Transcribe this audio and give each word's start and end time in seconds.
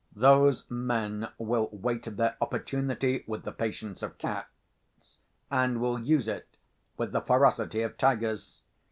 Those 0.15 0.65
men 0.67 1.29
will 1.37 1.69
wait 1.71 2.01
their 2.17 2.35
opportunity 2.41 3.23
with 3.27 3.43
the 3.43 3.51
patience 3.51 4.01
of 4.01 4.17
cats, 4.17 5.19
and 5.51 5.79
will 5.79 5.99
use 5.99 6.27
it 6.27 6.57
with 6.97 7.11
the 7.11 7.21
ferocity 7.21 7.83
of 7.83 7.99
tigers. 7.99 8.63